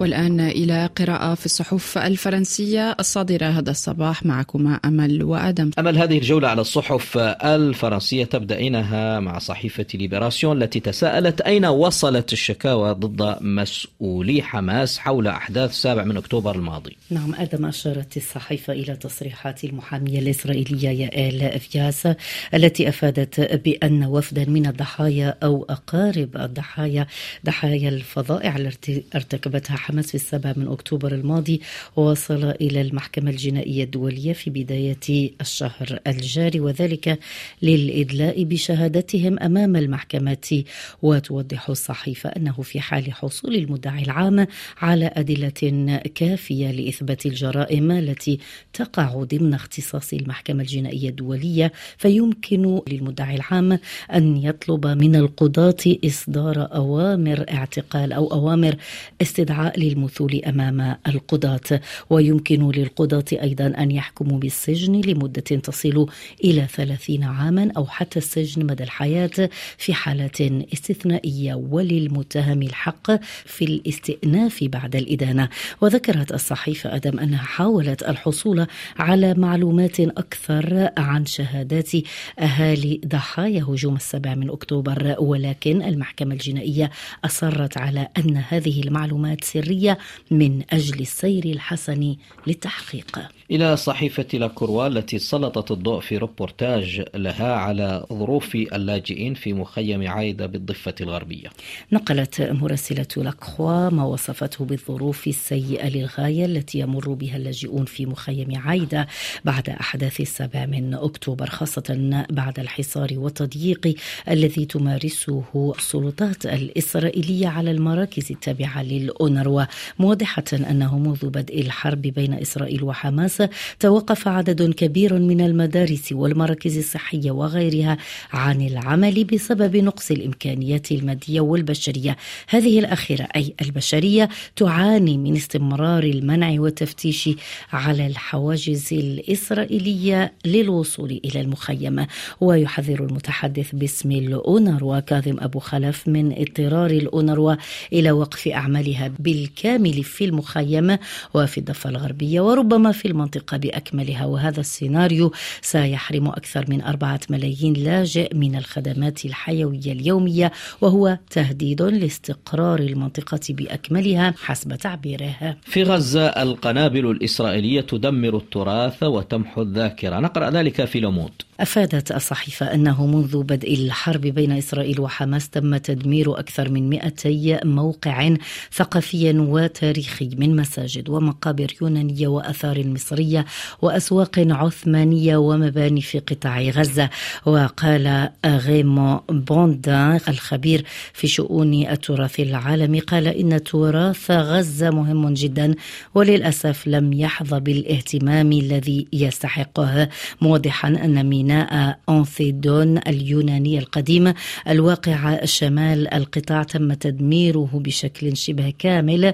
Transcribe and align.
والآن 0.00 0.40
إلى 0.40 0.90
قراءة 0.96 1.34
في 1.34 1.46
الصحف 1.46 1.98
الفرنسية 1.98 2.96
الصادرة 3.00 3.46
هذا 3.46 3.70
الصباح 3.70 4.26
معكما 4.26 4.80
أمل 4.84 5.24
وآدم. 5.24 5.70
أمل 5.78 5.98
هذه 5.98 6.18
الجولة 6.18 6.48
على 6.48 6.60
الصحف 6.60 7.18
الفرنسية 7.44 8.24
تبدأينها 8.24 9.20
مع 9.20 9.38
صحيفة 9.38 9.86
ليبراسيون 9.94 10.62
التي 10.62 10.80
تساءلت 10.80 11.40
أين 11.40 11.66
وصلت 11.66 12.32
الشكاوى 12.32 12.92
ضد 12.92 13.36
مسؤولي 13.40 14.42
حماس 14.42 14.98
حول 14.98 15.26
أحداث 15.26 15.72
7 15.72 16.04
من 16.04 16.16
أكتوبر 16.16 16.56
الماضي؟ 16.56 16.96
نعم 17.10 17.34
آدم 17.34 17.66
أشارت 17.66 18.16
الصحيفة 18.16 18.72
إلى 18.72 18.96
تصريحات 18.96 19.64
المحامية 19.64 20.18
الإسرائيلية 20.18 20.88
يائل 20.88 21.60
فياس 21.60 22.08
التي 22.54 22.88
أفادت 22.88 23.40
بأن 23.40 24.04
وفدا 24.04 24.44
من 24.44 24.66
الضحايا 24.66 25.34
أو 25.42 25.66
أقارب 25.70 26.36
الضحايا 26.36 27.06
ضحايا 27.46 27.88
الفظائع 27.88 28.56
التي 28.56 29.04
ارتكبتها 29.14 29.85
حماس 29.86 30.06
في 30.06 30.14
السابع 30.14 30.52
من 30.56 30.68
أكتوبر 30.68 31.14
الماضي 31.14 31.60
وصل 31.96 32.44
إلى 32.44 32.80
المحكمة 32.80 33.30
الجنائية 33.30 33.84
الدولية 33.84 34.32
في 34.32 34.50
بداية 34.50 35.30
الشهر 35.40 36.00
الجاري 36.06 36.60
وذلك 36.60 37.18
للإدلاء 37.62 38.44
بشهادتهم 38.44 39.38
أمام 39.38 39.76
المحكمة 39.76 40.64
وتوضح 41.02 41.70
الصحيفة 41.70 42.28
أنه 42.30 42.52
في 42.52 42.80
حال 42.80 43.12
حصول 43.12 43.54
المدعي 43.54 44.02
العام 44.02 44.46
على 44.78 45.10
أدلة 45.14 46.00
كافية 46.14 46.70
لإثبات 46.70 47.26
الجرائم 47.26 47.90
التي 47.90 48.38
تقع 48.72 49.24
ضمن 49.24 49.54
اختصاص 49.54 50.12
المحكمة 50.12 50.62
الجنائية 50.62 51.08
الدولية 51.08 51.72
فيمكن 51.98 52.80
للمدعي 52.88 53.36
العام 53.36 53.78
أن 54.14 54.36
يطلب 54.36 54.86
من 54.86 55.16
القضاة 55.16 55.76
إصدار 56.04 56.68
أوامر 56.74 57.44
اعتقال 57.50 58.12
أو 58.12 58.32
أوامر 58.32 58.76
استدعاء 59.22 59.75
للمثول 59.78 60.40
أمام 60.44 60.96
القضاة 61.06 61.80
ويمكن 62.10 62.70
للقضاة 62.70 63.24
أيضا 63.32 63.66
أن 63.66 63.90
يحكموا 63.90 64.38
بالسجن 64.38 65.00
لمدة 65.00 65.40
تصل 65.40 66.06
إلى 66.44 66.66
ثلاثين 66.66 67.24
عاما 67.24 67.72
أو 67.76 67.86
حتى 67.86 68.18
السجن 68.18 68.66
مدى 68.66 68.82
الحياة 68.82 69.50
في 69.78 69.94
حالات 69.94 70.40
استثنائية. 70.40 71.54
وللمتهم 71.54 72.62
الحق 72.62 73.24
في 73.44 73.64
الاستئناف 73.64 74.64
بعد 74.64 74.96
الإدانة. 74.96 75.48
وذكرت 75.80 76.32
الصحيفة 76.32 76.96
أدم 76.96 77.18
أنها 77.18 77.42
حاولت 77.42 78.02
الحصول 78.02 78.66
على 78.98 79.34
معلومات 79.34 80.00
أكثر 80.00 80.90
عن 80.98 81.26
شهادات 81.26 81.90
أهالي 82.38 83.00
ضحايا 83.06 83.62
هجوم 83.62 83.96
السابع 83.96 84.34
من 84.34 84.50
أكتوبر 84.50 85.16
ولكن 85.18 85.82
المحكمة 85.82 86.34
الجنائية 86.34 86.90
أصرت 87.24 87.78
على 87.78 88.08
أن 88.18 88.36
هذه 88.48 88.80
المعلومات 88.80 89.44
سرية 89.44 89.65
السرية 89.66 89.98
من 90.30 90.62
أجل 90.70 91.00
السير 91.00 91.44
الحسن 91.44 92.16
للتحقيق. 92.46 93.18
إلى 93.50 93.76
صحيفة 93.76 94.26
لاكوروا 94.32 94.86
التي 94.86 95.18
سلطت 95.18 95.70
الضوء 95.70 96.00
في 96.00 96.16
روبورتاج 96.16 97.04
لها 97.14 97.52
على 97.52 98.06
ظروف 98.12 98.54
اللاجئين 98.54 99.34
في 99.34 99.52
مخيم 99.52 100.08
عايدة 100.08 100.46
بالضفة 100.46 100.94
الغربية. 101.00 101.48
نقلت 101.92 102.40
مراسلة 102.40 103.06
لاكخوا 103.16 103.90
ما 103.90 104.04
وصفته 104.04 104.64
بالظروف 104.64 105.26
السيئة 105.26 105.88
للغاية 105.88 106.44
التي 106.44 106.78
يمر 106.78 107.12
بها 107.12 107.36
اللاجئون 107.36 107.84
في 107.84 108.06
مخيم 108.06 108.56
عايدة 108.56 109.06
بعد 109.44 109.68
أحداث 109.68 110.20
السابع 110.20 110.66
من 110.66 110.94
أكتوبر 110.94 111.46
خاصة 111.46 112.24
بعد 112.30 112.60
الحصار 112.60 113.08
والتضييق 113.12 113.94
الذي 114.28 114.64
تمارسه 114.64 115.72
السلطات 115.78 116.46
الإسرائيلية 116.46 117.48
على 117.48 117.70
المراكز 117.70 118.32
التابعة 118.32 118.82
للأونروا. 118.82 119.55
موضحة 119.98 120.44
أنه 120.52 120.98
منذ 120.98 121.28
بدء 121.30 121.60
الحرب 121.60 122.02
بين 122.02 122.34
إسرائيل 122.34 122.82
وحماس 122.84 123.42
توقف 123.80 124.28
عدد 124.28 124.72
كبير 124.72 125.18
من 125.18 125.40
المدارس 125.40 126.12
والمراكز 126.12 126.78
الصحية 126.78 127.30
وغيرها 127.30 127.96
عن 128.32 128.60
العمل 128.60 129.24
بسبب 129.24 129.76
نقص 129.76 130.10
الإمكانيات 130.10 130.92
المادية 130.92 131.40
والبشرية. 131.40 132.16
هذه 132.48 132.78
الأخيرة 132.78 133.28
أي 133.36 133.54
البشرية 133.62 134.28
تعاني 134.56 135.18
من 135.18 135.36
استمرار 135.36 136.02
المنع 136.02 136.60
والتفتيش 136.60 137.30
على 137.72 138.06
الحواجز 138.06 138.88
الإسرائيلية 138.92 140.32
للوصول 140.44 141.20
إلى 141.24 141.40
المخيم 141.40 142.06
ويحذر 142.40 143.04
المتحدث 143.04 143.74
باسم 143.74 144.10
الأونروا 144.12 145.00
كاظم 145.00 145.36
أبو 145.40 145.58
خلف 145.58 146.08
من 146.08 146.32
اضطرار 146.32 146.90
الأونروا 146.90 147.54
إلى 147.92 148.10
وقف 148.10 148.48
أعمالها 148.48 149.12
بال 149.18 149.45
بالكامل 149.46 150.04
في 150.04 150.24
المخيم 150.24 150.98
وفي 151.34 151.58
الضفة 151.58 151.90
الغربية 151.90 152.40
وربما 152.40 152.92
في 152.92 153.08
المنطقة 153.08 153.56
بأكملها. 153.56 154.26
وهذا 154.26 154.60
السيناريو 154.60 155.32
سيحرم 155.62 156.28
أكثر 156.28 156.64
من 156.68 156.82
أربعة 156.82 157.20
ملايين 157.30 157.72
لاجئ 157.72 158.34
من 158.34 158.56
الخدمات 158.56 159.24
الحيوية 159.24 159.92
اليومية 159.92 160.52
وهو 160.80 161.18
تهديد 161.30 161.82
لاستقرار 161.82 162.78
المنطقة 162.78 163.40
بأكملها 163.48 164.34
حسب 164.44 164.76
تعبيره. 164.76 165.56
في 165.62 165.82
غزة 165.82 166.26
القنابل 166.26 167.10
الإسرائيلية 167.10 167.80
تدمر 167.80 168.36
التراث 168.36 169.02
وتمحو 169.02 169.62
الذاكرة. 169.62 170.20
نقرأ 170.20 170.50
ذلك 170.50 170.84
في 170.84 171.00
لومود 171.00 171.32
أفادت 171.60 172.12
الصحيفة 172.12 172.74
أنه 172.74 173.06
منذ 173.06 173.42
بدء 173.42 173.74
الحرب 173.74 174.20
بين 174.20 174.52
إسرائيل 174.52 175.00
وحماس 175.00 175.50
تم 175.50 175.76
تدمير 175.76 176.38
أكثر 176.38 176.70
من 176.70 176.88
200 176.88 177.60
موقع 177.64 178.34
ثقافي 178.72 179.32
وتاريخي 179.40 180.30
من 180.38 180.56
مساجد 180.56 181.08
ومقابر 181.08 181.74
يونانية 181.82 182.28
وأثار 182.28 182.86
مصرية 182.86 183.44
وأسواق 183.82 184.38
عثمانية 184.38 185.36
ومباني 185.36 186.00
في 186.00 186.18
قطاع 186.18 186.60
غزة. 186.60 187.10
وقال 187.46 188.28
غيمو 188.46 189.20
بوندان 189.28 190.20
الخبير 190.28 190.84
في 191.12 191.26
شؤون 191.26 191.74
التراث 191.86 192.40
العالمي 192.40 193.00
قال 193.00 193.26
إن 193.26 193.64
تراث 193.64 194.30
غزة 194.30 194.90
مهم 194.90 195.34
جدا 195.34 195.74
وللأسف 196.14 196.86
لم 196.86 197.12
يحظى 197.12 197.60
بالاهتمام 197.60 198.52
الذي 198.52 199.06
يستحقه 199.12 200.08
موضحا 200.40 200.88
أن 200.88 201.26
ميناء 201.26 201.98
أنثيدون 202.08 202.98
اليوناني 202.98 203.78
القديم 203.78 204.34
الواقع 204.68 205.44
شمال 205.44 206.14
القطاع 206.14 206.62
تم 206.62 206.92
تدميره 206.92 207.70
بشكل 207.74 208.36
شبه 208.36 208.72
كامل 208.78 209.25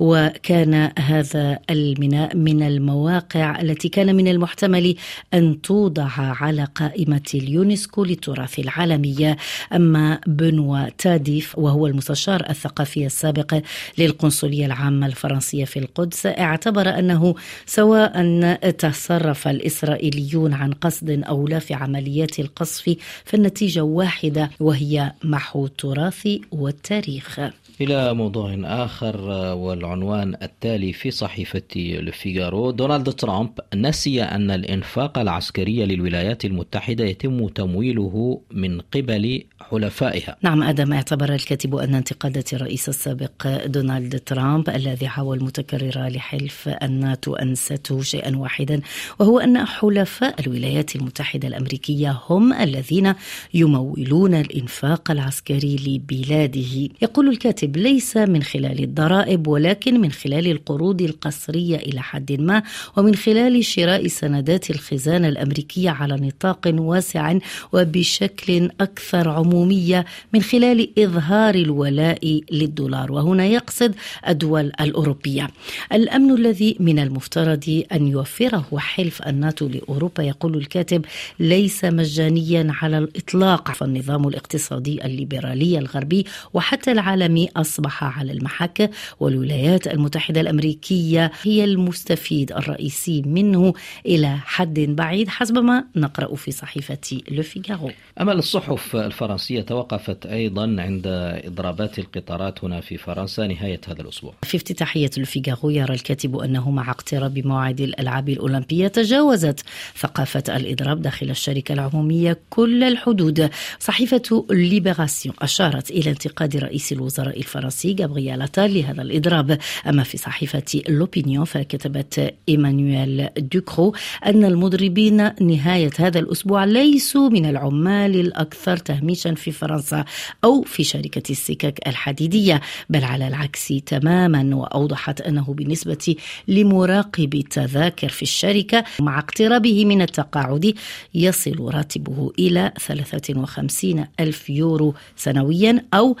وكان 0.00 0.92
هذا 0.98 1.58
الميناء 1.70 2.36
من 2.36 2.62
المواقع 2.62 3.60
التي 3.60 3.88
كان 3.88 4.14
من 4.14 4.28
المحتمل 4.28 4.96
أن 5.34 5.62
توضع 5.62 6.10
على 6.16 6.64
قائمة 6.74 7.28
اليونسكو 7.34 8.04
للتراث 8.04 8.58
العالمي. 8.58 9.36
أما 9.72 10.20
بنوا 10.26 10.88
تاديف 10.98 11.58
وهو 11.58 11.86
المستشار 11.86 12.50
الثقافي 12.50 13.06
السابق 13.06 13.60
للقنصلية 13.98 14.66
العامة 14.66 15.06
الفرنسية 15.06 15.64
في 15.64 15.78
القدس 15.78 16.26
اعتبر 16.26 16.98
أنه 16.98 17.34
سواء 17.66 18.70
تصرف 18.70 19.48
الإسرائيليون 19.48 20.54
عن 20.54 20.72
قصد 20.72 21.10
أو 21.10 21.48
لا 21.48 21.58
في 21.58 21.74
عمليات 21.74 22.38
القصف 22.40 22.96
فالنتيجة 23.24 23.80
واحدة 23.80 24.50
وهي 24.60 25.12
محو 25.24 25.66
التراث 25.66 26.28
والتاريخ. 26.52 27.40
إلى 27.80 28.14
موضوع 28.14 28.56
آخر 28.64 29.30
والعنوان 29.54 30.34
التالي 30.42 30.92
في 30.92 31.10
صحيفة 31.10 31.62
الفيغارو 31.76 32.70
دونالد 32.70 33.12
ترامب 33.12 33.50
نسي 33.74 34.22
أن 34.22 34.50
الإنفاق 34.50 35.18
العسكري 35.18 35.86
للولايات 35.86 36.44
المتحدة 36.44 37.04
يتم 37.04 37.48
تمويله 37.48 38.40
من 38.50 38.80
قبل 38.80 39.44
حلفائها. 39.60 40.36
نعم 40.42 40.62
أدم 40.62 40.92
اعتبر 40.92 41.34
الكاتب 41.34 41.74
أن 41.74 41.94
انتقادات 41.94 42.54
الرئيس 42.54 42.88
السابق 42.88 43.66
دونالد 43.66 44.18
ترامب 44.18 44.68
اللاذعة 44.68 45.22
والمتكررة 45.22 46.08
لحلف 46.08 46.68
الناتو 46.68 47.34
أنسته 47.34 48.02
شيئا 48.02 48.36
واحدا 48.36 48.80
وهو 49.18 49.38
أن 49.38 49.64
حلفاء 49.64 50.40
الولايات 50.40 50.96
المتحدة 50.96 51.48
الأمريكية 51.48 52.20
هم 52.28 52.52
الذين 52.52 53.14
يمولون 53.54 54.34
الإنفاق 54.34 55.10
العسكري 55.10 55.76
لبلاده. 55.76 56.88
يقول 57.02 57.28
الكاتب 57.28 57.69
ليس 57.76 58.16
من 58.16 58.42
خلال 58.42 58.82
الضرائب 58.82 59.46
ولكن 59.46 60.00
من 60.00 60.12
خلال 60.12 60.46
القروض 60.46 61.02
القصرية 61.02 61.76
إلى 61.76 62.00
حد 62.00 62.32
ما 62.32 62.62
ومن 62.96 63.14
خلال 63.14 63.64
شراء 63.64 64.06
سندات 64.06 64.70
الخزانة 64.70 65.28
الأمريكية 65.28 65.90
على 65.90 66.14
نطاق 66.14 66.60
واسع 66.66 67.38
وبشكل 67.72 68.70
أكثر 68.80 69.28
عمومية 69.28 70.04
من 70.34 70.42
خلال 70.42 70.98
إظهار 70.98 71.54
الولاء 71.54 72.42
للدولار. 72.52 73.12
وهنا 73.12 73.46
يقصد 73.46 73.94
الدول 74.28 74.72
الأوروبية. 74.80 75.48
الأمن 75.92 76.30
الذي 76.34 76.76
من 76.80 76.98
المفترض 76.98 77.84
أن 77.92 78.06
يوفره 78.06 78.66
حلف 78.78 79.22
الناتو 79.22 79.68
لأوروبا 79.68 80.22
يقول 80.22 80.56
الكاتب 80.56 81.04
ليس 81.40 81.84
مجانيا 81.84 82.66
على 82.82 82.98
الإطلاق. 82.98 83.70
فالنظام 83.72 84.28
الاقتصادي 84.28 85.04
الليبرالي 85.04 85.78
الغربي 85.78 86.26
وحتى 86.54 86.92
العالمي 86.92 87.48
أصبح 87.60 88.18
على 88.18 88.32
المحك 88.32 88.90
والولايات 89.20 89.86
المتحدة 89.86 90.40
الأمريكية 90.40 91.32
هي 91.42 91.64
المستفيد 91.64 92.52
الرئيسي 92.52 93.22
منه 93.22 93.72
إلى 94.06 94.38
حد 94.44 94.80
بعيد 94.80 95.28
حسب 95.28 95.58
ما 95.58 95.84
نقرأ 95.96 96.34
في 96.34 96.50
صحيفة 96.50 97.20
لوفيغارو 97.30 97.90
أما 98.20 98.32
الصحف 98.32 98.96
الفرنسية 98.96 99.60
توقفت 99.60 100.26
أيضا 100.26 100.76
عند 100.78 101.06
إضرابات 101.44 101.98
القطارات 101.98 102.64
هنا 102.64 102.80
في 102.80 102.96
فرنسا 102.96 103.46
نهاية 103.46 103.80
هذا 103.88 104.02
الأسبوع. 104.02 104.34
في 104.42 104.56
افتتاحية 104.56 105.10
لوفيغارو 105.16 105.70
يرى 105.70 105.94
الكاتب 105.94 106.36
أنه 106.36 106.70
مع 106.70 106.90
اقتراب 106.90 107.46
موعد 107.46 107.80
الألعاب 107.80 108.28
الأولمبية 108.28 108.88
تجاوزت 108.88 109.60
ثقافة 109.96 110.42
الإضراب 110.56 111.02
داخل 111.02 111.30
الشركة 111.30 111.72
العمومية 111.72 112.38
كل 112.50 112.84
الحدود. 112.84 113.50
صحيفة 113.78 114.46
ليبراسيون 114.50 115.34
أشارت 115.42 115.90
إلى 115.90 116.10
انتقاد 116.10 116.56
رئيس 116.56 116.92
الوزراء 116.92 117.39
الفرنسي 117.40 117.92
جابرييل 117.92 118.42
أتال 118.42 118.74
لهذا 118.74 119.02
الإضراب. 119.02 119.58
أما 119.86 120.02
في 120.02 120.18
صحيفة 120.18 120.82
لوبينيون 120.88 121.44
فكتبت 121.44 122.34
إيمانويل 122.48 123.28
دوكرو 123.36 123.94
أن 124.26 124.44
المضربين 124.44 125.30
نهاية 125.40 125.90
هذا 125.98 126.18
الأسبوع 126.18 126.64
ليسوا 126.64 127.28
من 127.28 127.46
العمال 127.46 128.20
الأكثر 128.20 128.76
تهميشا 128.76 129.34
في 129.34 129.52
فرنسا 129.52 130.04
أو 130.44 130.62
في 130.62 130.84
شركة 130.84 131.30
السكك 131.30 131.88
الحديدية 131.88 132.60
بل 132.90 133.04
على 133.04 133.28
العكس 133.28 133.68
تماما 133.86 134.56
وأوضحت 134.56 135.20
أنه 135.20 135.54
بالنسبة 135.54 136.16
لمراقب 136.48 137.34
التذاكر 137.34 138.08
في 138.08 138.22
الشركة 138.22 138.84
مع 139.00 139.18
اقترابه 139.18 139.84
من 139.84 140.02
التقاعد 140.02 140.74
يصل 141.14 141.70
راتبه 141.74 142.32
إلى 142.38 142.72
53 142.78 144.06
ألف 144.20 144.50
يورو 144.50 144.94
سنويا 145.16 145.84
أو 145.94 146.16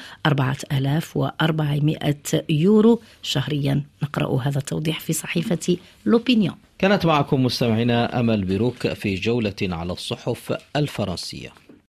4400 1.16 2.44
يورو 2.48 3.00
شهريا. 3.22 3.82
نقرأ 4.02 4.40
هذا 4.42 4.58
التوضيح 4.58 5.00
في 5.00 5.12
صحيفة 5.12 5.76
لوبينيون. 6.06 6.54
كانت 6.78 7.06
معكم 7.06 7.44
مستمعينا 7.44 8.20
أمل 8.20 8.44
بروك 8.44 8.88
في 8.88 9.14
جولة 9.14 9.54
على 9.62 9.92
الصحف 9.92 10.56
الفرنسية. 10.76 11.69